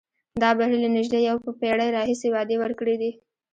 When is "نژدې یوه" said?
0.97-1.51